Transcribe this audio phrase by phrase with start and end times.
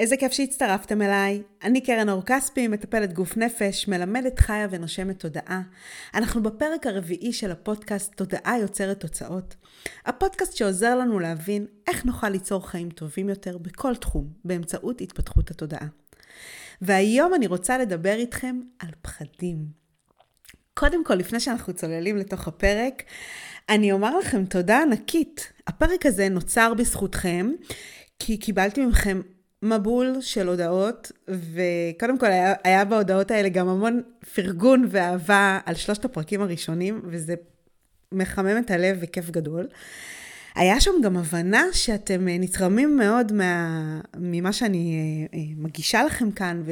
[0.00, 1.42] איזה כיף שהצטרפתם אליי.
[1.62, 5.62] אני קרן אור כספי, מטפלת גוף נפש, מלמדת חיה ונושמת תודעה.
[6.14, 9.56] אנחנו בפרק הרביעי של הפודקאסט תודעה יוצרת תוצאות.
[10.06, 15.86] הפודקאסט שעוזר לנו להבין איך נוכל ליצור חיים טובים יותר בכל תחום, באמצעות התפתחות התודעה.
[16.82, 19.66] והיום אני רוצה לדבר איתכם על פחדים.
[20.74, 23.02] קודם כל, לפני שאנחנו צוללים לתוך הפרק,
[23.68, 25.52] אני אומר לכם תודה ענקית.
[25.66, 27.50] הפרק הזה נוצר בזכותכם,
[28.18, 29.20] כי קיבלתי מכם
[29.62, 34.02] מבול של הודעות, וקודם כל היה, היה בהודעות האלה גם המון
[34.34, 37.34] פרגון ואהבה על שלושת הפרקים הראשונים, וזה
[38.12, 39.66] מחמם את הלב וכיף גדול.
[40.54, 46.30] היה שם גם הבנה שאתם אה, נתרמים מאוד מה, ממה שאני אה, אה, מגישה לכם
[46.30, 46.62] כאן,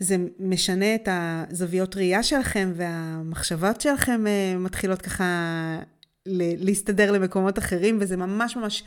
[0.00, 4.24] וזה משנה את הזוויות ראייה שלכם, והמחשבות שלכם
[4.58, 5.24] מתחילות ככה
[6.36, 8.82] להסתדר למקומות אחרים, וזה ממש ממש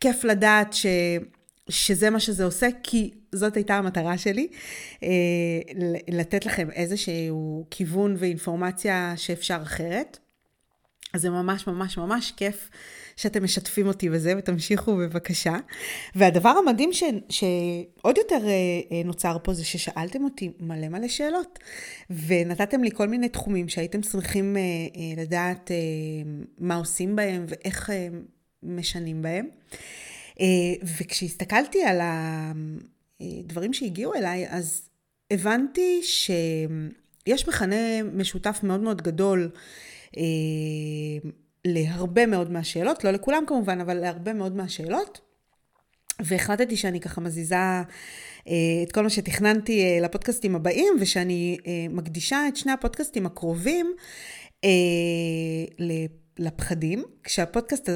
[0.00, 0.86] כיף לדעת ש...
[1.68, 4.48] שזה מה שזה עושה, כי זאת הייתה המטרה שלי,
[5.02, 5.08] אה,
[6.08, 10.18] לתת לכם איזשהו כיוון ואינפורמציה שאפשר אחרת.
[11.14, 12.70] אז זה ממש ממש ממש כיף
[13.16, 15.56] שאתם משתפים אותי בזה, ותמשיכו בבקשה.
[16.14, 18.50] והדבר המדהים ש, שעוד יותר אה,
[18.92, 21.58] אה, נוצר פה זה ששאלתם אותי מלא מלא שאלות,
[22.26, 24.56] ונתתם לי כל מיני תחומים שהייתם צריכים
[25.16, 25.70] לדעת
[26.58, 27.90] מה עושים בהם ואיך
[28.62, 29.48] משנים בהם.
[30.40, 30.46] אה,
[30.82, 32.00] וכשהסתכלתי על
[33.20, 34.88] הדברים שהגיעו אליי, אז
[35.30, 39.50] הבנתי שיש מכנה משותף מאוד מאוד גדול
[40.16, 40.22] אה,
[41.64, 45.20] להרבה מאוד מהשאלות, לא לכולם כמובן, אבל להרבה מאוד מהשאלות.
[46.24, 47.84] והחלטתי שאני ככה מזיזה אה,
[48.82, 51.58] את כל מה שתכננתי לפודקאסטים הבאים, ושאני
[51.90, 53.94] מקדישה את שני הפודקאסטים הקרובים
[56.40, 57.88] לפחדים, כשהפודקאסט,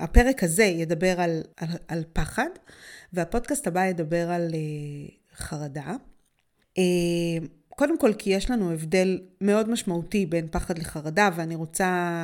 [0.00, 2.48] הפרק הזה ידבר על, על, על פחד,
[3.12, 5.94] והפודקאסט הבא ידבר על uh, חרדה.
[6.78, 6.80] Uh,
[7.68, 12.14] קודם כל, כי יש לנו הבדל מאוד משמעותי בין פחד לחרדה, ואני רוצה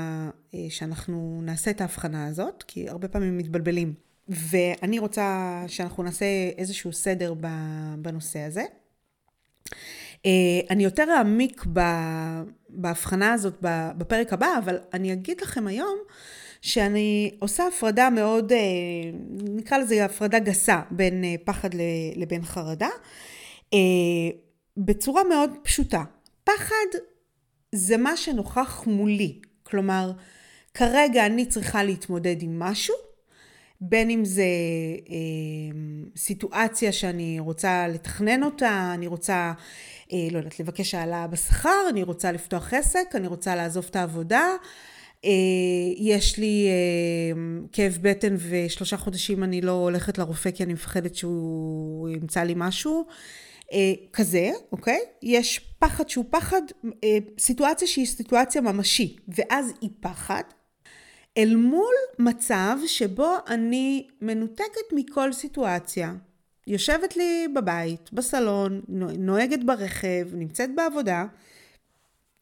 [0.52, 3.94] uh, שאנחנו נעשה את ההבחנה הזאת, כי הרבה פעמים מתבלבלים.
[4.28, 6.26] ואני רוצה שאנחנו נעשה
[6.58, 7.34] איזשהו סדר
[7.98, 8.62] בנושא הזה.
[10.26, 10.30] אה,
[10.70, 11.64] אני יותר אעמיק
[12.68, 13.54] בהבחנה הזאת
[13.96, 15.98] בפרק הבא, אבל אני אגיד לכם היום
[16.60, 18.58] שאני עושה הפרדה מאוד, אה,
[19.30, 21.70] נקרא לזה הפרדה גסה בין אה, פחד
[22.16, 22.88] לבין חרדה,
[24.76, 26.04] בצורה מאוד פשוטה.
[26.44, 26.98] פחד
[27.72, 30.12] זה מה שנוכח מולי, כלומר,
[30.74, 32.94] כרגע אני צריכה להתמודד עם משהו,
[33.80, 34.42] בין אם זה
[35.10, 35.76] אה,
[36.16, 39.52] סיטואציה שאני רוצה לתכנן אותה, אני רוצה
[40.30, 44.46] לא יודעת, לבקש העלאה בשכר, אני רוצה לפתוח עסק, אני רוצה לעזוב את העבודה.
[45.24, 45.30] אה,
[45.96, 52.08] יש לי אה, כאב בטן ושלושה חודשים אני לא הולכת לרופא כי אני מפחדת שהוא
[52.08, 53.06] ימצא לי משהו.
[54.12, 54.98] כזה, אוקיי?
[55.22, 56.62] יש פחד שהוא פחד,
[57.38, 60.42] סיטואציה שהיא סיטואציה ממשית, ואז היא פחד,
[61.38, 66.12] אל מול מצב שבו אני מנותקת מכל סיטואציה.
[66.66, 68.80] יושבת לי בבית, בסלון,
[69.18, 71.24] נוהגת ברכב, נמצאת בעבודה,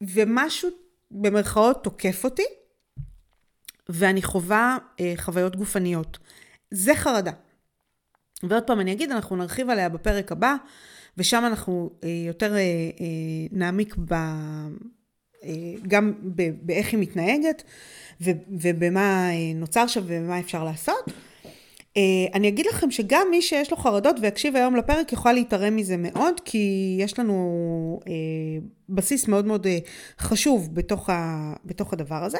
[0.01, 0.69] ומשהו
[1.11, 2.45] במרכאות תוקף אותי,
[3.89, 6.17] ואני חווה אה, חוויות גופניות.
[6.71, 7.31] זה חרדה.
[8.43, 10.55] ועוד פעם אני אגיד, אנחנו נרחיב עליה בפרק הבא,
[11.17, 12.65] ושם אנחנו אה, יותר אה, אה,
[13.51, 14.13] נעמיק ב,
[15.43, 16.13] אה, גם
[16.61, 17.63] באיך היא מתנהגת,
[18.21, 21.05] ו, ובמה אה, נוצר שם ומה אפשר לעשות.
[21.97, 25.97] Uh, אני אגיד לכם שגם מי שיש לו חרדות ויקשיב היום לפרק יכול להתערם מזה
[25.97, 28.07] מאוד, כי יש לנו uh,
[28.89, 29.69] בסיס מאוד מאוד uh,
[30.19, 32.37] חשוב בתוך, ה, בתוך הדבר הזה.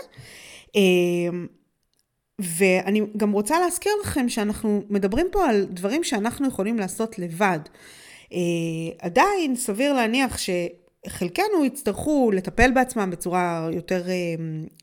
[2.39, 7.59] ואני גם רוצה להזכיר לכם שאנחנו מדברים פה על דברים שאנחנו יכולים לעשות לבד.
[8.99, 10.49] עדיין סביר להניח ש...
[11.07, 14.13] חלקנו יצטרכו לטפל בעצמם בצורה יותר אה,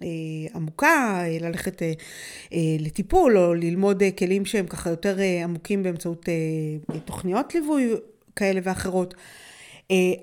[0.03, 0.07] אה,
[0.55, 1.83] עמוקה, אה, ללכת
[2.79, 6.29] לטיפול או ללמוד כלים שהם ככה יותר עמוקים באמצעות
[7.05, 7.91] תוכניות ליווי
[8.37, 9.15] כאלה ואחרות.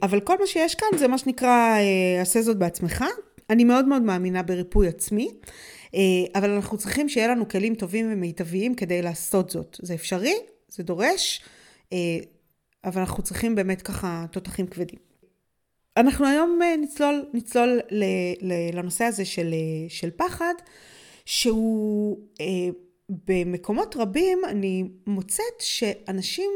[0.04, 1.78] אבל כל מה שיש כאן זה מה שנקרא
[2.22, 3.04] עשה זאת בעצמך.
[3.50, 5.30] אני מאוד מאוד מאמינה בריפוי עצמי,
[6.36, 9.80] אבל אנחנו צריכים שיהיה לנו כלים טובים ומיטביים כדי לעשות זאת.
[9.82, 10.36] זה אפשרי,
[10.68, 11.42] זה דורש,
[12.86, 15.05] אבל אנחנו צריכים באמת ככה תותחים כבדים.
[15.98, 18.04] אנחנו היום אה, נצלול, נצלול ל,
[18.42, 20.54] ל, לנושא הזה של, אה, של פחד,
[21.26, 22.46] שהוא אה,
[23.10, 26.52] במקומות רבים אני מוצאת שאנשים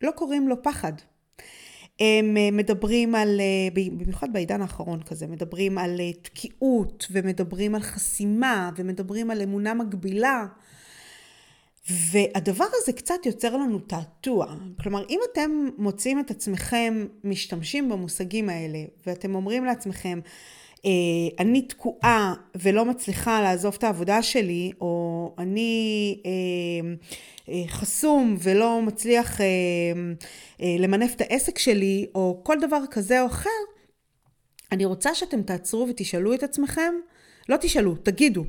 [0.00, 0.92] לא קוראים לו פחד.
[2.00, 3.40] הם אה, מדברים על,
[3.72, 10.46] במיוחד בעידן האחרון כזה, מדברים על תקיעות ומדברים על חסימה ומדברים על אמונה מגבילה.
[11.90, 14.54] והדבר הזה קצת יוצר לנו תעתוע.
[14.82, 20.20] כלומר, אם אתם מוצאים את עצמכם משתמשים במושגים האלה, ואתם אומרים לעצמכם,
[20.84, 20.90] אה,
[21.38, 26.30] אני תקועה ולא מצליחה לעזוב את העבודה שלי, או אני אה,
[27.48, 29.40] אה, חסום ולא מצליח
[30.78, 33.50] למנף את העסק שלי, או כל דבר כזה או אחר,
[34.72, 36.94] אני רוצה שאתם תעצרו ותשאלו את עצמכם,
[37.48, 38.44] לא תשאלו, תגידו,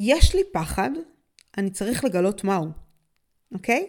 [0.00, 0.90] יש לי פחד,
[1.58, 2.66] אני צריך לגלות מהו,
[3.54, 3.86] אוקיי?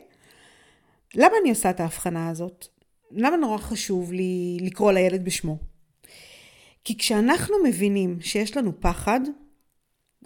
[1.15, 2.67] למה אני עושה את ההבחנה הזאת?
[3.11, 5.57] למה נורא חשוב לי לקרוא לילד בשמו?
[6.83, 9.19] כי כשאנחנו מבינים שיש לנו פחד,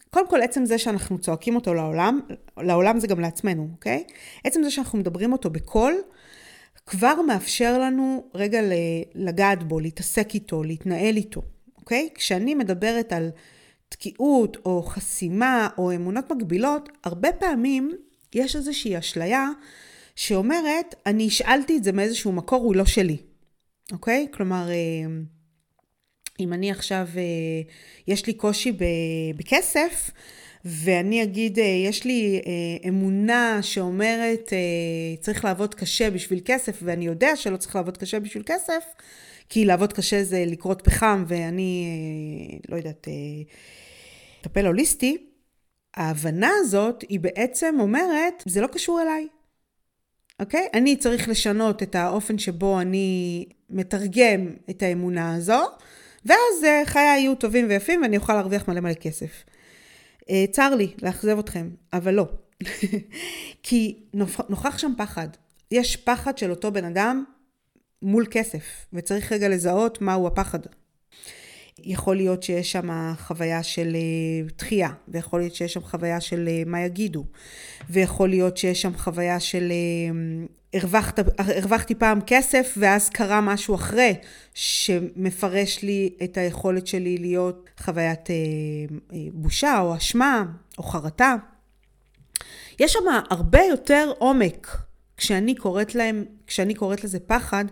[0.10, 2.20] קודם כל עצם זה שאנחנו צועקים אותו לעולם,
[2.58, 4.04] לעולם זה גם לעצמנו, אוקיי?
[4.44, 5.94] עצם זה שאנחנו מדברים אותו בקול,
[6.86, 8.60] כבר מאפשר לנו רגע
[9.16, 11.42] לגעת בו, להתעסק איתו, להתנהל איתו,
[11.78, 12.10] אוקיי?
[12.16, 13.30] כשאני מדברת על
[13.90, 17.92] תקיעות או חסימה או אמונות מגבילות, הרבה פעמים
[18.36, 19.50] יש איזושהי אשליה
[20.16, 23.18] שאומרת, אני השאלתי את זה מאיזשהו מקור, הוא לא שלי,
[23.92, 24.28] אוקיי?
[24.34, 25.16] כלומר, אה,
[26.40, 27.22] אם אני עכשיו, אה,
[28.08, 28.78] יש לי קושי
[29.36, 30.12] בכסף,
[30.66, 32.42] ואני אגיד, אה, יש לי
[32.88, 34.54] אמונה שאומרת,
[35.20, 38.84] צריך לעבוד קשה בשביל כסף, ואני יודע שלא צריך לעבוד קשה בשביל כסף,
[39.50, 41.88] כי לעבוד קשה זה לקרות פחם, ואני,
[42.70, 43.08] לא יודעת,
[44.40, 45.18] מטפל הוליסטי,
[45.96, 49.28] ההבנה הזאת היא בעצם אומרת, זה לא קשור אליי.
[50.40, 50.68] אוקיי?
[50.74, 55.62] אני צריך לשנות את האופן שבו אני מתרגם את האמונה הזו,
[56.26, 59.44] ואז אה, חיי יהיו טובים ויפים ואני אוכל להרוויח מלא מלא כסף.
[60.30, 62.28] אה, צר לי לאכזב אתכם, אבל לא.
[63.64, 64.04] כי
[64.50, 65.28] נוכח שם פחד.
[65.72, 67.24] יש פחד של אותו בן אדם
[68.06, 70.60] מול כסף, וצריך רגע לזהות מהו הפחד.
[71.80, 73.98] יכול להיות שיש שם חוויה של
[74.58, 77.26] דחייה, אה, ויכול להיות שיש שם חוויה של אה, מה יגידו,
[77.90, 80.16] ויכול להיות שיש שם חוויה של אה,
[80.80, 84.14] הרווחת, הרווחתי פעם כסף ואז קרה משהו אחרי
[84.54, 88.30] שמפרש לי את היכולת שלי להיות חוויית
[89.34, 90.46] בושה או אשמה
[90.78, 91.36] או חרטה.
[92.80, 93.00] יש שם
[93.30, 94.85] הרבה יותר עומק
[95.18, 97.66] כשאני קוראת להם, כשאני קוראת לזה פחד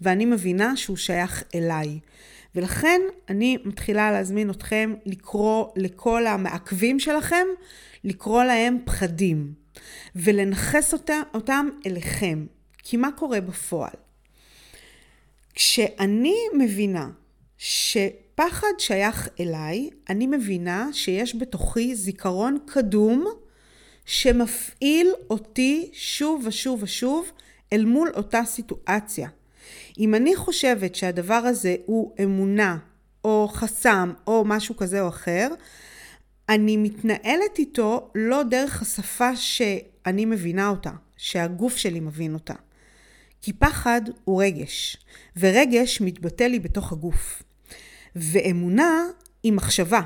[0.00, 1.98] ואני מבינה שהוא שייך אליי.
[2.54, 7.46] ולכן אני מתחילה להזמין אתכם לקרוא לכל המעכבים שלכם,
[8.04, 9.52] לקרוא להם פחדים,
[10.16, 10.94] ולנכס
[11.34, 12.46] אותם, אליכם.
[12.78, 13.96] כי מה קורה בפועל?
[15.54, 17.10] כשאני מבינה
[17.58, 23.24] שפחד שייך אליי, אני מבינה שיש בתוכי זיכרון קדום
[24.10, 27.30] שמפעיל אותי שוב ושוב ושוב
[27.72, 29.28] אל מול אותה סיטואציה.
[29.98, 32.78] אם אני חושבת שהדבר הזה הוא אמונה,
[33.24, 35.48] או חסם, או משהו כזה או אחר,
[36.48, 42.54] אני מתנהלת איתו לא דרך השפה שאני מבינה אותה, שהגוף שלי מבין אותה.
[43.42, 44.96] כי פחד הוא רגש,
[45.36, 47.42] ורגש מתבטא לי בתוך הגוף.
[48.16, 49.04] ואמונה
[49.42, 50.00] היא מחשבה,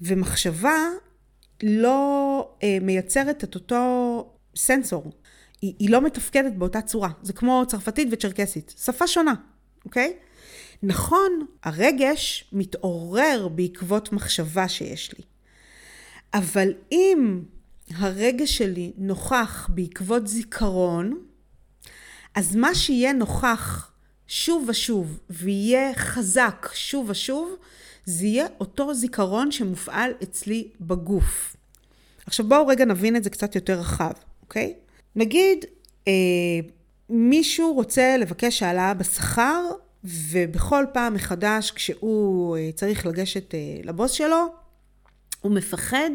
[0.00, 0.76] ומחשבה
[1.62, 5.12] לא אה, מייצרת את אותו סנסור.
[5.62, 7.10] היא, היא לא מתפקדת באותה צורה.
[7.22, 8.74] זה כמו צרפתית וצ'רקסית.
[8.84, 9.34] שפה שונה,
[9.84, 10.12] אוקיי?
[10.82, 15.24] נכון, הרגש מתעורר בעקבות מחשבה שיש לי.
[16.34, 17.42] אבל אם
[17.94, 21.18] הרגש שלי נוכח בעקבות זיכרון,
[22.34, 23.92] אז מה שיהיה נוכח
[24.26, 27.56] שוב ושוב ויהיה חזק שוב ושוב,
[28.04, 31.56] זה יהיה אותו זיכרון שמופעל אצלי בגוף.
[32.26, 34.74] עכשיו בואו רגע נבין את זה קצת יותר רחב, אוקיי?
[35.16, 35.64] נגיד,
[36.08, 36.12] אה,
[37.08, 39.64] מישהו רוצה לבקש העלאה בשכר,
[40.04, 44.46] ובכל פעם מחדש כשהוא אה, צריך לגשת אה, לבוס שלו,
[45.40, 46.10] הוא מפחד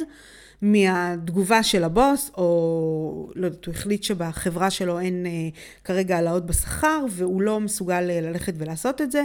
[0.61, 5.31] מהתגובה של הבוס, או לא יודעת, הוא החליט שבחברה שלו אין אה,
[5.83, 9.23] כרגע העלאות בשכר, והוא לא מסוגל אה, ללכת ולעשות את זה.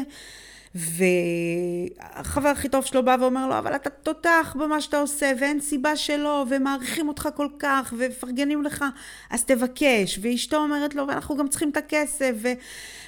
[0.75, 5.97] והחבר הכי טוב שלו בא ואומר לו, אבל אתה תותח במה שאתה עושה, ואין סיבה
[5.97, 8.85] שלא, ומעריכים אותך כל כך, ומפרגנים לך,
[9.31, 10.19] אז תבקש.
[10.23, 12.35] ואשתו אומרת לו, ואנחנו גם צריכים את הכסף,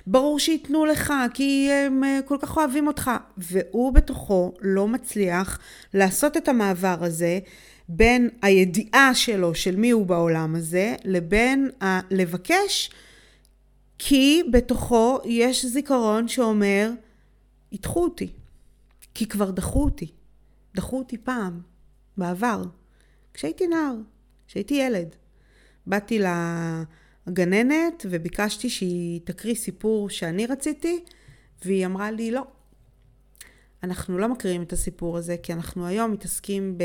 [0.07, 3.11] וברור שייתנו לך, כי הם אה, כל כך אוהבים אותך.
[3.37, 5.59] והוא בתוכו לא מצליח
[5.95, 7.39] לעשות את המעבר הזה.
[7.89, 12.91] בין הידיעה שלו של מי הוא בעולם הזה, לבין הלבקש,
[13.99, 16.91] כי בתוכו יש זיכרון שאומר,
[17.75, 18.33] ידחו אותי.
[19.15, 20.13] כי כבר דחו אותי.
[20.75, 21.61] דחו אותי פעם,
[22.17, 22.63] בעבר,
[23.35, 23.95] כשהייתי נער,
[24.47, 25.17] כשהייתי ילד.
[25.87, 26.21] באתי
[27.27, 31.05] לגננת וביקשתי שהיא תקריא סיפור שאני רציתי,
[31.65, 32.43] והיא אמרה לי לא.
[33.83, 36.79] אנחנו לא מקריאים את הסיפור הזה, כי אנחנו היום מתעסקים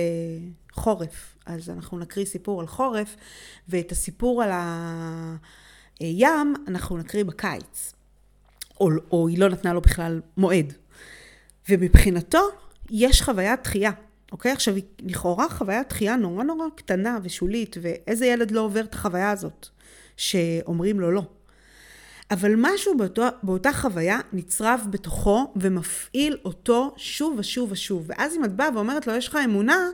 [0.72, 1.38] בחורף.
[1.46, 3.16] אז אנחנו נקריא סיפור על חורף,
[3.68, 4.50] ואת הסיפור על
[6.00, 7.94] הים אנחנו נקריא בקיץ.
[8.80, 10.74] או, או היא לא נתנה לו בכלל מועד.
[11.70, 12.50] ומבחינתו,
[12.90, 13.92] יש חוויית דחייה.
[14.32, 14.52] אוקיי?
[14.52, 19.32] עכשיו, היא לכאורה חוויית דחייה נורא נורא קטנה ושולית, ואיזה ילד לא עובר את החוויה
[19.32, 19.68] הזאת,
[20.18, 21.24] שאומרים לו לא.
[22.32, 28.06] אבל משהו באותו, באותה חוויה נצרב בתוכו ומפעיל אותו שוב ושוב ושוב.
[28.08, 29.90] ואז אם את באה ואומרת לו, יש לך אמונה,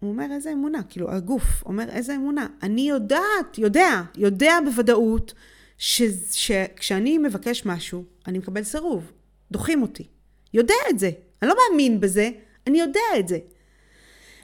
[0.00, 0.82] הוא אומר, איזה אמונה?
[0.88, 2.46] כאילו, הגוף אומר, איזה אמונה?
[2.62, 5.34] אני יודעת, יודע, יודע בוודאות,
[5.78, 9.12] שכשאני מבקש משהו, אני מקבל סירוב.
[9.50, 10.06] דוחים אותי.
[10.54, 11.10] יודע את זה.
[11.42, 12.30] אני לא מאמין בזה,
[12.66, 13.38] אני יודע את זה.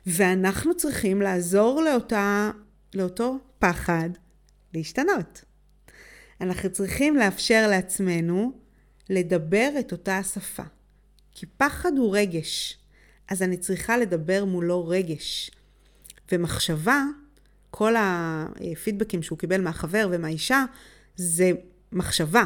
[0.07, 2.50] ואנחנו צריכים לעזור לאותה,
[2.95, 4.09] לאותו פחד
[4.75, 5.45] להשתנות.
[6.41, 8.53] אנחנו צריכים לאפשר לעצמנו
[9.11, 10.62] לדבר את אותה השפה.
[11.35, 12.79] כי פחד הוא רגש,
[13.29, 15.50] אז אני צריכה לדבר מולו רגש.
[16.33, 17.05] ומחשבה,
[17.71, 20.64] כל הפידבקים שהוא קיבל מהחבר ומהאישה,
[21.16, 21.52] זה
[21.92, 22.44] מחשבה.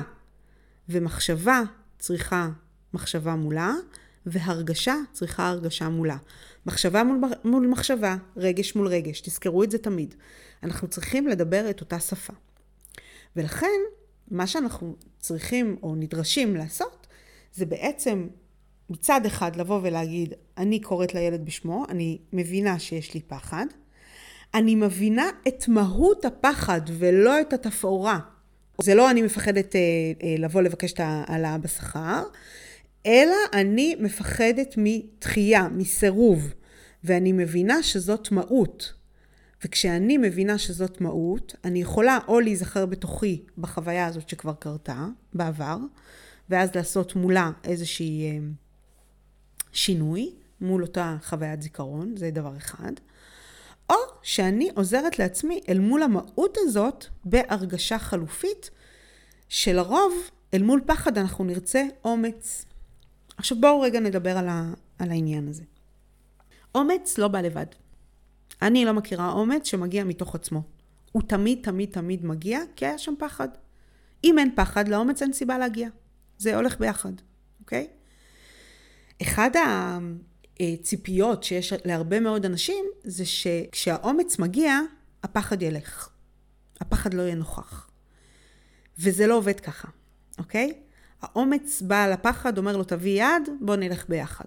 [0.88, 1.62] ומחשבה
[1.98, 2.48] צריכה
[2.94, 3.72] מחשבה מולה,
[4.26, 6.16] והרגשה צריכה הרגשה מולה.
[6.66, 10.14] מחשבה מול, מול מחשבה, רגש מול רגש, תזכרו את זה תמיד.
[10.62, 12.32] אנחנו צריכים לדבר את אותה שפה.
[13.36, 13.80] ולכן,
[14.30, 17.06] מה שאנחנו צריכים או נדרשים לעשות,
[17.52, 18.28] זה בעצם
[18.90, 23.66] מצד אחד לבוא ולהגיד, אני קוראת לילד בשמו, אני מבינה שיש לי פחד,
[24.54, 28.18] אני מבינה את מהות הפחד ולא את התפאורה.
[28.82, 29.80] זה לא אני מפחדת אה,
[30.22, 32.22] אה, לבוא לבקש את ההעלאה בשכר,
[33.06, 36.54] אלא אני מפחדת מתחייה, מסירוב,
[37.04, 38.92] ואני מבינה שזאת מהות.
[39.64, 45.76] וכשאני מבינה שזאת מהות, אני יכולה או להיזכר בתוכי בחוויה הזאת שכבר קרתה בעבר,
[46.50, 48.38] ואז לעשות מולה איזושהי אה,
[49.72, 50.30] שינוי
[50.60, 52.92] מול אותה חוויית זיכרון, זה דבר אחד.
[53.90, 58.70] או שאני עוזרת לעצמי אל מול המהות הזאת בהרגשה חלופית,
[59.48, 60.12] שלרוב
[60.54, 62.64] אל מול פחד אנחנו נרצה אומץ.
[63.36, 65.62] עכשיו בואו רגע נדבר על, ה, על העניין הזה.
[66.74, 67.66] אומץ לא בא לבד.
[68.62, 70.62] אני לא מכירה אומץ שמגיע מתוך עצמו.
[71.12, 73.48] הוא תמיד תמיד תמיד מגיע כי היה שם פחד.
[74.24, 75.88] אם אין פחד, לאומץ אין סיבה להגיע.
[76.38, 77.12] זה הולך ביחד,
[77.60, 77.86] אוקיי?
[79.22, 79.50] אחד
[80.60, 84.78] הציפיות שיש להרבה מאוד אנשים זה שכשהאומץ מגיע,
[85.22, 86.08] הפחד ילך.
[86.80, 87.90] הפחד לא יהיה נוכח.
[88.98, 89.88] וזה לא עובד ככה,
[90.38, 90.72] אוקיי?
[91.22, 94.44] האומץ בא על הפחד, אומר לו, תביא יד, בוא נלך ביחד.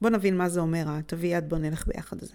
[0.00, 2.34] בוא נבין מה זה אומר, תביא יד, בוא נלך ביחד הזה.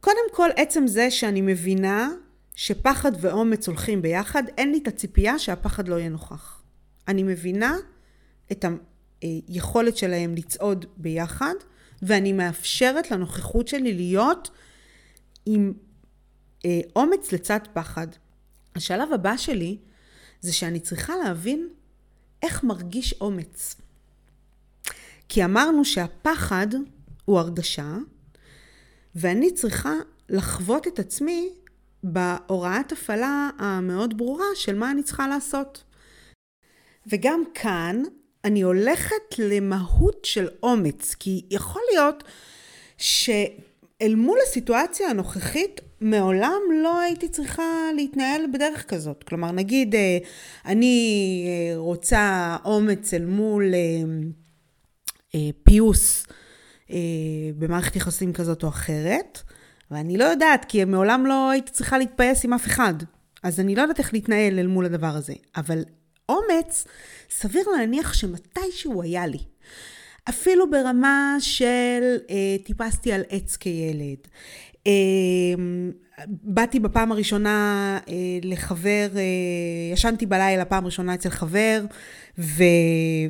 [0.00, 2.10] קודם כל, עצם זה שאני מבינה
[2.54, 6.62] שפחד ואומץ הולכים ביחד, אין לי את הציפייה שהפחד לא יהיה נוכח.
[7.08, 7.76] אני מבינה
[8.52, 8.64] את
[9.48, 11.54] היכולת שלהם לצעוד ביחד,
[12.02, 14.50] ואני מאפשרת לנוכחות שלי להיות
[15.46, 15.72] עם
[16.64, 18.06] אה, אומץ לצד פחד.
[18.74, 19.78] השלב הבא שלי
[20.40, 21.68] זה שאני צריכה להבין
[22.42, 23.76] איך מרגיש אומץ.
[25.28, 26.66] כי אמרנו שהפחד
[27.24, 27.96] הוא הרגשה,
[29.14, 29.92] ואני צריכה
[30.28, 31.48] לחוות את עצמי
[32.02, 35.84] בהוראת הפעלה המאוד ברורה של מה אני צריכה לעשות.
[37.06, 38.02] וגם כאן
[38.44, 42.24] אני הולכת למהות של אומץ, כי יכול להיות
[42.98, 47.62] שאל מול הסיטואציה הנוכחית מעולם לא הייתי צריכה
[47.96, 49.24] להתנהל בדרך כזאת.
[49.24, 50.18] כלומר, נגיד, אה,
[50.66, 53.74] אני אה, רוצה אומץ אל מול
[55.34, 56.26] אה, פיוס
[57.58, 59.42] במערכת יחסים כזאת או אחרת,
[59.90, 62.94] ואני לא יודעת, כי מעולם לא הייתי צריכה להתפייס עם אף אחד.
[63.42, 65.34] אז אני לא יודעת איך להתנהל אל מול הדבר הזה.
[65.56, 65.84] אבל
[66.28, 66.86] אומץ,
[67.30, 69.38] סביר להניח שמתישהו היה לי.
[70.28, 74.18] אפילו ברמה של אה, טיפסתי על עץ כילד,
[74.86, 75.90] אמ,
[76.28, 79.22] באתי בפעם הראשונה אה, לחבר, אה,
[79.92, 81.84] ישנתי בלילה פעם ראשונה אצל חבר
[82.38, 82.62] ו...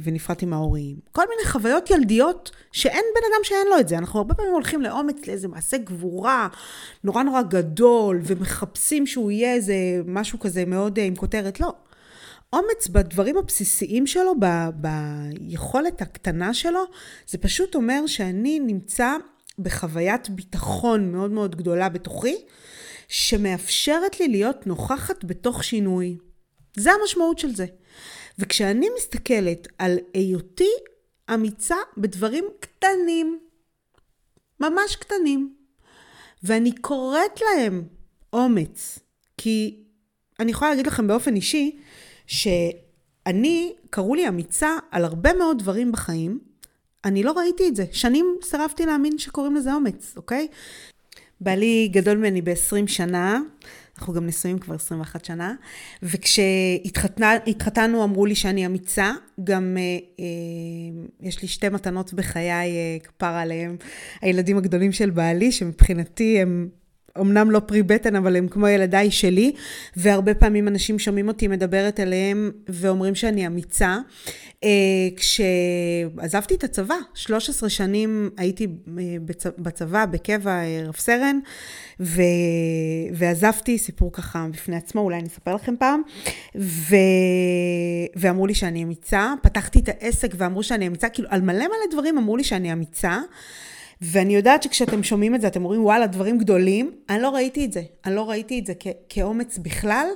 [0.03, 0.97] ונפרדתי מההורים.
[1.13, 3.99] כל מיני חוויות ילדיות שאין בן אדם שאין לו את זה.
[3.99, 6.49] אנחנו הרבה פעמים הולכים לאומץ לאיזה מעשה גבורה
[7.05, 9.75] נורא נורא גדול ומחפשים שהוא יהיה איזה
[10.07, 11.61] משהו כזה מאוד אה, עם כותרת.
[11.61, 11.73] לא.
[12.55, 14.47] אומץ בדברים הבסיסיים שלו, ב...
[14.75, 16.85] ביכולת הקטנה שלו,
[17.27, 19.17] זה פשוט אומר שאני נמצא
[19.59, 22.37] בחוויית ביטחון מאוד מאוד גדולה בתוכי,
[23.09, 26.17] שמאפשרת לי להיות נוכחת בתוך שינוי.
[26.77, 27.67] זה המשמעות של זה.
[28.39, 30.71] וכשאני מסתכלת על היותי
[31.35, 33.39] אמיצה בדברים קטנים,
[34.61, 35.55] ממש קטנים,
[36.43, 37.83] ואני קוראת להם
[38.33, 38.99] אומץ,
[39.37, 39.85] כי
[40.41, 41.79] אני יכולה להגיד לכם באופן אישי,
[42.27, 46.39] שאני, קראו לי אמיצה על הרבה מאוד דברים בחיים,
[47.05, 47.85] אני לא ראיתי את זה.
[47.93, 50.49] שנים סירבתי להאמין שקוראים לזה אומץ, אוקיי?
[51.41, 53.41] בעלי גדול ממני ב-20 שנה,
[53.99, 55.55] אנחנו גם נשואים כבר 21 שנה,
[56.03, 59.13] וכשהתחתנו אמרו לי שאני אמיצה,
[59.45, 59.83] גם אה,
[60.21, 60.25] אה,
[61.21, 63.77] יש לי שתי מתנות בחיי, אה, כפר עליהם,
[64.21, 66.69] הילדים הגדולים של בעלי, שמבחינתי הם
[67.21, 69.53] אמנם לא פרי בטן, אבל הם כמו ילדיי שלי,
[69.97, 73.99] והרבה פעמים אנשים שומעים אותי מדברת עליהם ואומרים שאני אמיצה.
[74.65, 74.69] אה,
[75.17, 78.67] כשעזבתי את הצבא, 13 שנים הייתי
[78.99, 79.03] אה,
[79.59, 81.39] בצבא, בקבע, אה, רב סרן,
[82.01, 82.23] ו...
[83.13, 86.03] ועזבתי, סיפור ככה בפני עצמו, אולי אני אספר לכם פעם,
[86.59, 86.97] ו...
[88.17, 89.35] ואמרו לי שאני אמיצה.
[89.43, 93.21] פתחתי את העסק ואמרו שאני אמיצה, כאילו על מלא מלא דברים אמרו לי שאני אמיצה.
[94.05, 96.93] ואני יודעת שכשאתם שומעים את זה, אתם אומרים, וואלה, דברים גדולים.
[97.09, 97.83] אני לא ראיתי את זה.
[98.05, 100.07] אני לא ראיתי את זה כ- כאומץ בכלל.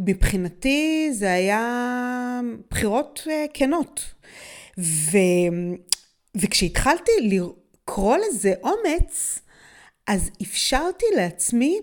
[0.00, 2.40] מבחינתי זה היה
[2.70, 4.04] בחירות uh, כנות.
[4.78, 5.16] ו...
[6.36, 9.38] וכשהתחלתי לקרוא לזה אומץ,
[10.06, 11.80] אז אפשרתי לעצמי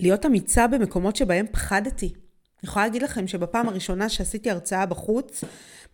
[0.00, 2.06] להיות אמיצה במקומות שבהם פחדתי.
[2.06, 5.44] אני יכולה להגיד לכם שבפעם הראשונה שעשיתי הרצאה בחוץ,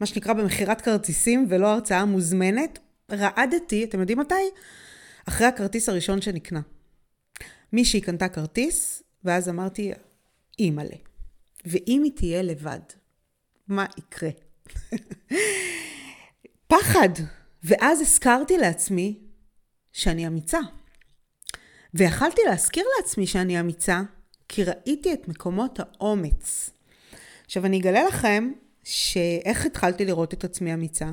[0.01, 2.79] מה שנקרא במכירת כרטיסים ולא הרצאה מוזמנת,
[3.11, 4.35] רעדתי, אתם יודעים מתי?
[5.29, 6.61] אחרי הכרטיס הראשון שנקנה.
[7.73, 9.93] מישהי קנתה כרטיס, ואז אמרתי,
[10.59, 10.97] אימא'לה.
[11.65, 12.81] ואם היא תהיה לבד,
[13.69, 14.31] מה יקרה?
[16.71, 17.09] פחד.
[17.65, 19.19] ואז הזכרתי לעצמי
[19.93, 20.61] שאני אמיצה.
[21.95, 24.01] ויכלתי להזכיר לעצמי שאני אמיצה,
[24.49, 26.71] כי ראיתי את מקומות האומץ.
[27.45, 28.53] עכשיו אני אגלה לכם
[28.85, 31.11] שאיך התחלתי לראות את עצמי אמיצה?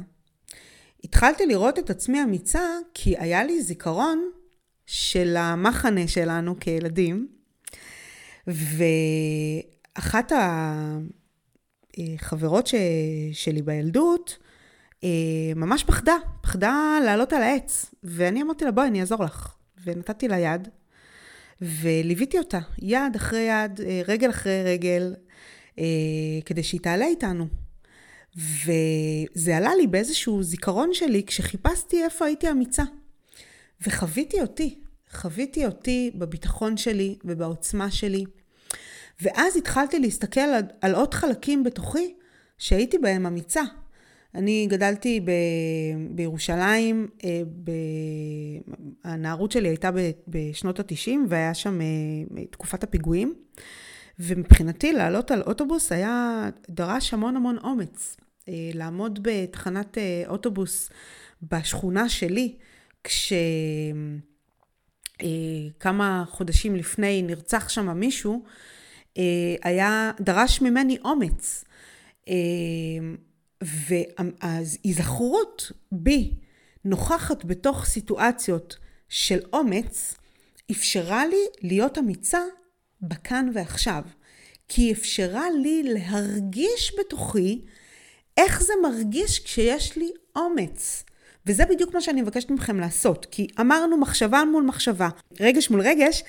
[1.04, 2.64] התחלתי לראות את עצמי אמיצה
[2.94, 4.32] כי היה לי זיכרון
[4.86, 7.28] של המחנה שלנו כילדים,
[8.48, 10.32] ואחת
[11.98, 12.76] החברות ש...
[13.34, 14.38] שלי בילדות
[15.04, 15.10] אה,
[15.56, 19.56] ממש פחדה, פחדה לעלות על העץ, ואני אמרתי לה, בואי, אני אעזור לך.
[19.84, 20.68] ונתתי לה יד,
[21.62, 25.16] וליוויתי אותה, יד אחרי יד, אה, רגל אחרי רגל,
[25.80, 25.86] אה,
[26.46, 27.48] כדי שהיא תעלה איתנו.
[28.38, 32.84] וזה עלה לי באיזשהו זיכרון שלי כשחיפשתי איפה הייתי אמיצה.
[33.88, 34.80] וחוויתי אותי,
[35.12, 38.26] חוויתי אותי בביטחון שלי ובעוצמה שלי.
[39.22, 40.50] ואז התחלתי להסתכל
[40.82, 42.14] על, עוד חלקים בתוכי
[42.58, 43.62] שהייתי בהם אמיצה.
[44.36, 45.32] אני גדלתי ב,
[46.10, 47.72] בירושלים, אה, ב,
[49.04, 53.34] הנערות שלי הייתה ב, בשנות התשעים והיה שם אה, תקופת הפיגועים.
[54.20, 58.18] ומבחינתי לעלות על אוטובוס היה דרש המון המון אומץ.
[58.48, 60.90] אה, לעמוד בתחנת אה, אוטובוס
[61.42, 62.56] בשכונה שלי,
[63.04, 63.40] כשכמה
[66.20, 68.44] אה, חודשים לפני נרצח שם מישהו,
[69.64, 71.64] היה, דרש ממני אומץ.
[73.62, 76.34] וההיזכרות בי
[76.86, 78.78] נוכחת בתוך סיטואציות
[79.10, 80.16] של אומץ,
[80.72, 82.42] אפשרה לי להיות אמיצה
[83.02, 84.04] בכאן ועכשיו.
[84.68, 87.62] כי אפשרה לי להרגיש בתוכי
[88.38, 91.04] איך זה מרגיש כשיש לי אומץ.
[91.46, 96.24] וזה בדיוק מה שאני מבקשת מכם לעשות, כי אמרנו מחשבה מול מחשבה, רגש מול רגש,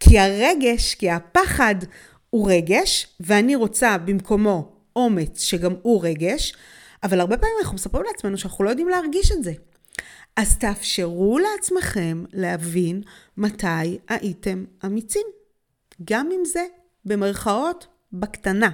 [0.00, 1.74] כי הרגש, כי הפחד
[2.30, 6.54] הוא רגש, ואני רוצה במקומו אומץ שגם הוא רגש,
[7.02, 9.52] אבל הרבה פעמים אנחנו מספרים לעצמנו שאנחנו לא יודעים להרגיש את זה.
[10.36, 13.02] אז תאפשרו לעצמכם להבין
[13.36, 15.26] מתי הייתם אמיצים.
[16.04, 16.64] גם אם זה
[17.04, 18.70] במרכאות בקטנה.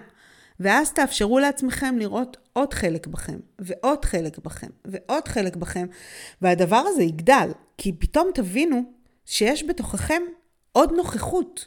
[0.61, 5.87] ואז תאפשרו לעצמכם לראות עוד חלק בכם, ועוד חלק בכם, ועוד חלק בכם,
[6.42, 8.83] והדבר הזה יגדל, כי פתאום תבינו
[9.27, 10.23] שיש בתוככם
[10.73, 11.66] עוד נוכחות,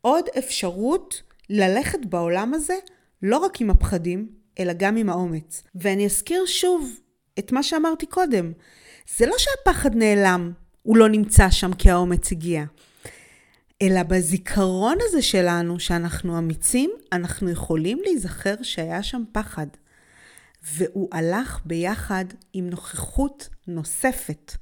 [0.00, 2.74] עוד אפשרות ללכת בעולם הזה,
[3.22, 5.62] לא רק עם הפחדים, אלא גם עם האומץ.
[5.74, 6.90] ואני אזכיר שוב
[7.38, 8.52] את מה שאמרתי קודם,
[9.16, 10.52] זה לא שהפחד נעלם,
[10.82, 12.64] הוא לא נמצא שם כי האומץ הגיע.
[13.82, 19.66] אלא בזיכרון הזה שלנו, שאנחנו אמיצים, אנחנו יכולים להיזכר שהיה שם פחד.
[20.72, 24.52] והוא הלך ביחד עם נוכחות נוספת.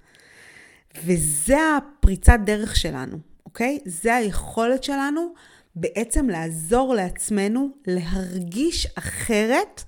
[1.04, 3.78] וזה הפריצת דרך שלנו, אוקיי?
[3.84, 5.34] זה היכולת שלנו
[5.76, 9.82] בעצם לעזור לעצמנו להרגיש אחרת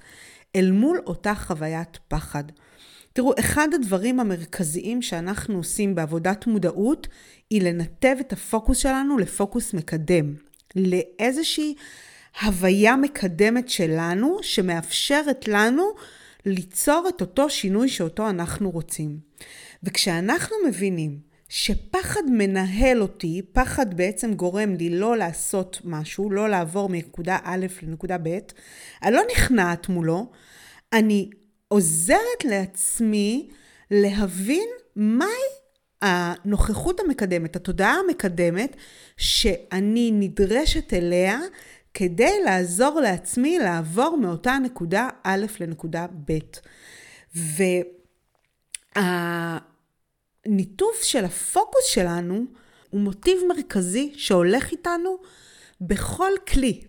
[0.56, 2.44] אל מול אותה חוויית פחד.
[3.16, 7.08] תראו, אחד הדברים המרכזיים שאנחנו עושים בעבודת מודעות
[7.50, 10.34] היא לנתב את הפוקוס שלנו לפוקוס מקדם,
[10.76, 11.74] לאיזושהי
[12.42, 15.82] הוויה מקדמת שלנו שמאפשרת לנו
[16.46, 19.18] ליצור את אותו שינוי שאותו אנחנו רוצים.
[19.82, 27.38] וכשאנחנו מבינים שפחד מנהל אותי, פחד בעצם גורם לי לא לעשות משהו, לא לעבור מנקודה
[27.42, 28.38] א' לנקודה ב',
[29.02, 30.30] אני לא נכנעת מולו,
[30.92, 31.30] אני
[31.68, 33.48] עוזרת לעצמי
[33.90, 35.28] להבין מהי
[36.02, 38.76] הנוכחות המקדמת, התודעה המקדמת,
[39.16, 41.40] שאני נדרשת אליה
[41.94, 46.38] כדי לעזור לעצמי לעבור מאותה נקודה א' לנקודה ב'.
[50.46, 52.44] והניתוף של הפוקוס שלנו
[52.90, 55.18] הוא מוטיב מרכזי שהולך איתנו
[55.80, 56.80] בכל כלי.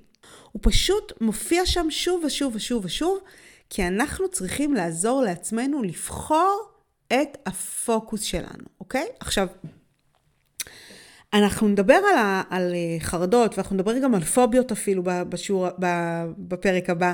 [0.52, 3.20] הוא פשוט מופיע שם שוב ושוב ושוב ושוב,
[3.69, 6.69] כי אנחנו צריכים לעזור לעצמנו לבחור
[7.08, 9.06] את הפוקוס שלנו, אוקיי?
[9.19, 9.47] עכשיו,
[11.34, 15.67] אנחנו נדבר על, ה, על אה, חרדות, ואנחנו נדבר גם על פוביות אפילו בשיעור,
[16.38, 17.13] בפרק הבא,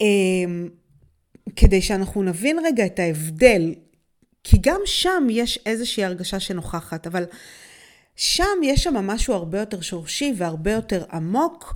[0.00, 0.68] אמ,
[1.56, 3.74] כדי שאנחנו נבין רגע את ההבדל,
[4.44, 7.24] כי גם שם יש איזושהי הרגשה שנוכחת, אבל
[8.16, 11.74] שם יש שם משהו הרבה יותר שורשי והרבה יותר עמוק,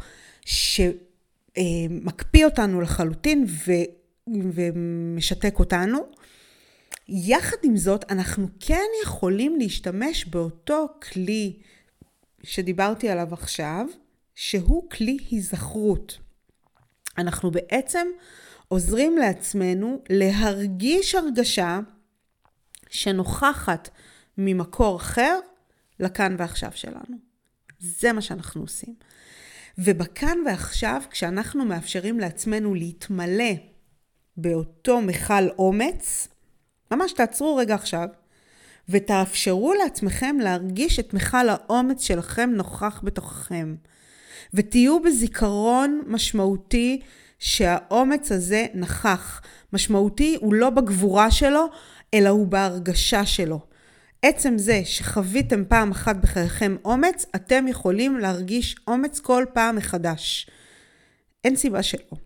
[1.59, 3.73] שמקפיא אותנו לחלוטין ו,
[4.53, 5.99] ומשתק אותנו.
[7.09, 11.57] יחד עם זאת, אנחנו כן יכולים להשתמש באותו כלי
[12.43, 13.87] שדיברתי עליו עכשיו,
[14.35, 16.19] שהוא כלי היזכרות.
[17.19, 18.07] אנחנו בעצם
[18.69, 21.81] עוזרים לעצמנו להרגיש הרגשה
[22.91, 23.89] שנוכחת
[24.39, 25.39] ממקור אחר
[26.01, 27.17] לכאן ועכשיו שלנו.
[27.79, 28.95] זה מה שאנחנו עושים.
[29.85, 33.53] ובכאן ועכשיו, כשאנחנו מאפשרים לעצמנו להתמלא
[34.37, 36.29] באותו מכל אומץ,
[36.91, 38.09] ממש תעצרו רגע עכשיו,
[38.89, 43.75] ותאפשרו לעצמכם להרגיש את מכל האומץ שלכם נוכח בתוככם.
[44.55, 47.01] ותהיו בזיכרון משמעותי
[47.39, 49.43] שהאומץ הזה נכח.
[49.73, 51.67] משמעותי הוא לא בגבורה שלו,
[52.15, 53.61] אלא הוא בהרגשה שלו.
[54.23, 60.51] עצם זה שחוויתם פעם אחת בחייכם אומץ, אתם יכולים להרגיש אומץ כל פעם מחדש.
[61.45, 62.17] אין סיבה שלא.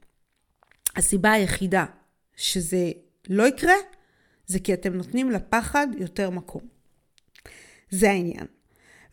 [0.96, 1.84] הסיבה היחידה
[2.36, 2.90] שזה
[3.28, 3.74] לא יקרה,
[4.46, 6.62] זה כי אתם נותנים לפחד יותר מקום.
[7.90, 8.46] זה העניין.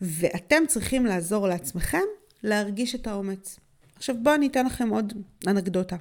[0.00, 2.02] ואתם צריכים לעזור לעצמכם
[2.42, 3.58] להרגיש את האומץ.
[3.96, 5.12] עכשיו בואו אני אתן לכם עוד
[5.46, 5.96] אנקדוטה,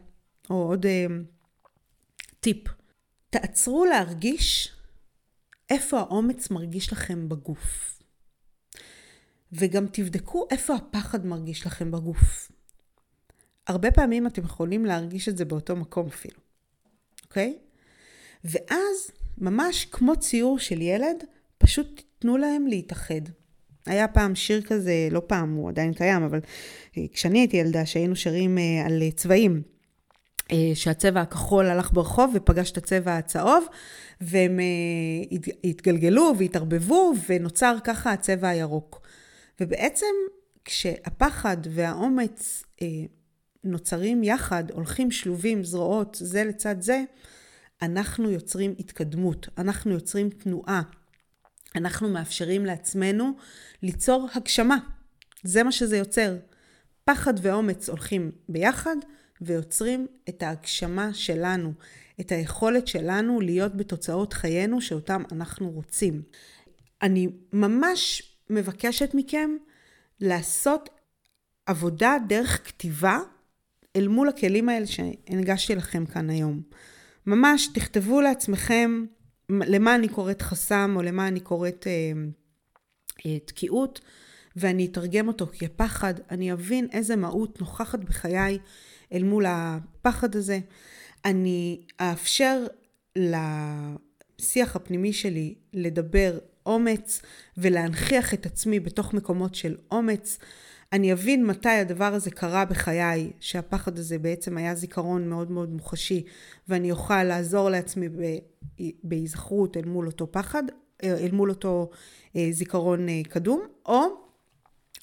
[0.49, 1.05] או עוד אה,
[2.39, 2.67] טיפ.
[3.29, 4.73] תעצרו להרגיש
[5.71, 7.99] איפה האומץ מרגיש לכם בגוף.
[9.51, 12.51] וגם תבדקו איפה הפחד מרגיש לכם בגוף.
[13.67, 16.39] הרבה פעמים אתם יכולים להרגיש את זה באותו מקום אפילו,
[17.23, 17.57] אוקיי?
[18.43, 21.23] ואז ממש כמו ציור של ילד,
[21.57, 23.21] פשוט תנו להם להתאחד.
[23.85, 26.39] היה פעם שיר כזה, לא פעם, הוא עדיין קיים, אבל
[26.97, 29.61] אה, כשאני הייתי ילדה, שהיינו שרים אה, על אה, צבעים,
[30.73, 33.65] שהצבע הכחול הלך ברחוב ופגש את הצבע הצהוב,
[34.21, 34.59] והם
[35.63, 39.01] התגלגלו והתערבבו, ונוצר ככה הצבע הירוק.
[39.59, 40.05] ובעצם
[40.65, 42.63] כשהפחד והאומץ
[43.63, 47.03] נוצרים יחד, הולכים שלובים, זרועות, זה לצד זה,
[47.81, 50.81] אנחנו יוצרים התקדמות, אנחנו יוצרים תנועה,
[51.75, 53.31] אנחנו מאפשרים לעצמנו
[53.83, 54.77] ליצור הגשמה.
[55.43, 56.37] זה מה שזה יוצר.
[57.05, 58.95] פחד ואומץ הולכים ביחד
[59.41, 61.73] ויוצרים את ההגשמה שלנו,
[62.19, 66.21] את היכולת שלנו להיות בתוצאות חיינו שאותם אנחנו רוצים.
[67.01, 69.49] אני ממש מבקשת מכם
[70.19, 70.89] לעשות
[71.65, 73.19] עבודה דרך כתיבה
[73.95, 76.61] אל מול הכלים האלה שהנגשתי לכם כאן היום.
[77.25, 79.05] ממש תכתבו לעצמכם
[79.49, 82.11] למה אני קוראת חסם או למה אני קוראת אה,
[83.25, 83.99] אה, תקיעות,
[84.55, 88.57] ואני אתרגם אותו כפחד, אני אבין איזה מהות נוכחת בחיי
[89.13, 90.59] אל מול הפחד הזה.
[91.25, 92.65] אני אאפשר
[93.15, 97.21] לשיח הפנימי שלי לדבר אומץ
[97.57, 100.37] ולהנכיח את עצמי בתוך מקומות של אומץ.
[100.93, 106.23] אני אבין מתי הדבר הזה קרה בחיי, שהפחד הזה בעצם היה זיכרון מאוד מאוד מוחשי,
[106.67, 108.09] ואני אוכל לעזור לעצמי
[109.03, 110.63] בהיזכרות אל מול אותו פחד,
[111.03, 111.89] אל מול אותו
[112.35, 114.01] אה, זיכרון אה, קדום, או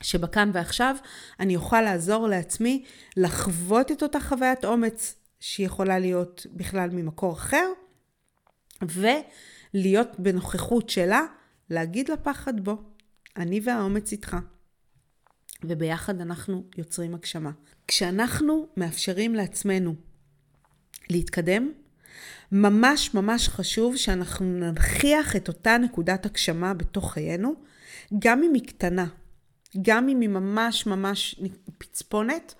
[0.03, 0.97] שבכאן ועכשיו
[1.41, 2.85] אני אוכל לעזור לעצמי
[3.17, 7.67] לחוות את אותה חוויית אומץ שיכולה להיות בכלל ממקור אחר,
[8.83, 11.23] ולהיות בנוכחות שלה,
[11.71, 12.77] להגיד לפחד בו,
[13.37, 14.37] אני והאומץ איתך.
[15.65, 17.51] וביחד אנחנו יוצרים הגשמה.
[17.89, 19.95] כשאנחנו מאפשרים לעצמנו
[21.11, 21.73] להתקדם,
[22.53, 27.55] ממש ממש חשוב שאנחנו ננכיח את אותה נקודת הגשמה בתוך חיינו,
[28.19, 29.07] גם אם היא קטנה,
[29.83, 31.41] גם אם היא ממש ממש
[31.79, 32.55] פצפונת,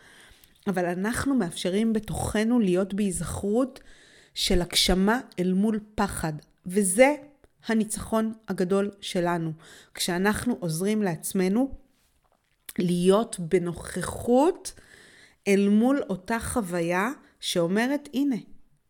[0.67, 3.81] אבל אנחנו מאפשרים בתוכנו להיות בהיזכרות
[4.35, 6.33] של הגשמה אל מול פחד,
[6.67, 7.15] וזה
[7.67, 9.53] הניצחון הגדול שלנו.
[9.95, 11.75] כשאנחנו עוזרים לעצמנו
[12.79, 14.73] להיות בנוכחות
[15.49, 17.09] אל מול אותה חוויה
[17.41, 18.37] שאומרת, הנה,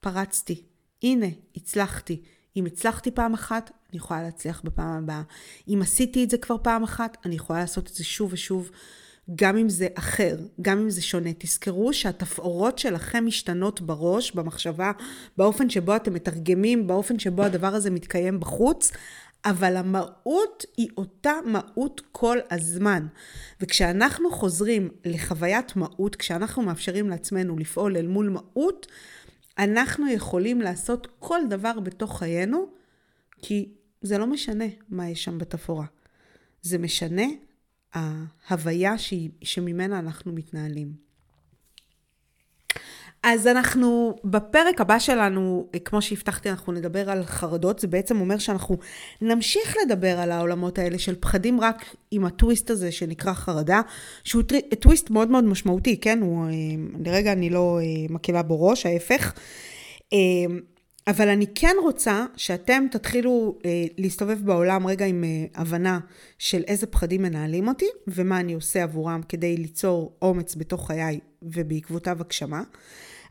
[0.00, 0.64] פרצתי,
[1.02, 1.26] הנה,
[1.56, 2.22] הצלחתי.
[2.58, 5.22] אם הצלחתי פעם אחת, אני יכולה להצליח בפעם הבאה.
[5.68, 8.70] אם עשיתי את זה כבר פעם אחת, אני יכולה לעשות את זה שוב ושוב,
[9.34, 11.30] גם אם זה אחר, גם אם זה שונה.
[11.38, 14.92] תזכרו שהתפאורות שלכם משתנות בראש, במחשבה,
[15.36, 18.92] באופן שבו אתם מתרגמים, באופן שבו הדבר הזה מתקיים בחוץ,
[19.44, 23.06] אבל המהות היא אותה מהות כל הזמן.
[23.60, 28.86] וכשאנחנו חוזרים לחוויית מהות, כשאנחנו מאפשרים לעצמנו לפעול אל מול מהות,
[29.58, 32.66] אנחנו יכולים לעשות כל דבר בתוך חיינו,
[33.42, 35.86] כי זה לא משנה מה יש שם בתפאורה.
[36.62, 37.26] זה משנה
[37.92, 38.94] ההוויה
[39.42, 41.07] שממנה אנחנו מתנהלים.
[43.22, 47.78] אז אנחנו, בפרק הבא שלנו, כמו שהבטחתי, אנחנו נדבר על חרדות.
[47.78, 48.78] זה בעצם אומר שאנחנו
[49.20, 53.80] נמשיך לדבר על העולמות האלה של פחדים רק עם הטוויסט הזה שנקרא חרדה,
[54.24, 54.42] שהוא
[54.80, 56.18] טוויסט מאוד מאוד משמעותי, כן?
[56.22, 56.50] הוא, אה,
[57.04, 59.34] לרגע אני לא אה, מקהלה בו ראש, ההפך.
[61.08, 66.00] אבל אני כן רוצה שאתם תתחילו אה, להסתובב בעולם רגע עם אה, הבנה
[66.38, 72.20] של איזה פחדים מנהלים אותי ומה אני עושה עבורם כדי ליצור אומץ בתוך חיי ובעקבותיו
[72.20, 72.62] הגשמה.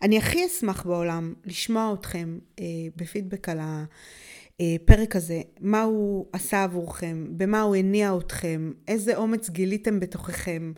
[0.02, 7.28] אני הכי אשמח בעולם לשמוע אתכם אה, בפידבק על הפרק הזה, מה הוא עשה עבורכם,
[7.30, 10.74] במה הוא הניע אתכם, איזה אומץ גיליתם בתוככם.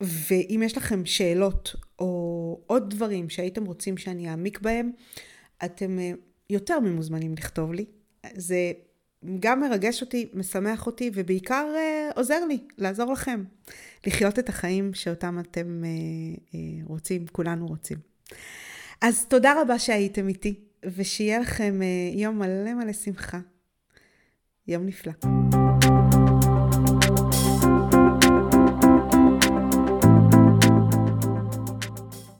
[0.00, 4.90] ואם יש לכם שאלות או עוד דברים שהייתם רוצים שאני אעמיק בהם,
[5.64, 6.12] אתם אה,
[6.50, 7.84] יותר ממוזמנים לכתוב לי.
[8.34, 8.72] זה
[9.40, 13.44] גם מרגש אותי, משמח אותי, ובעיקר אה, עוזר לי לעזור לכם
[14.06, 17.98] לחיות את החיים שאותם אתם אה, רוצים, כולנו רוצים.
[19.00, 21.80] אז תודה רבה שהייתם איתי, ושיהיה לכם
[22.14, 23.40] יום מלא מלא שמחה.
[24.68, 25.12] יום נפלא.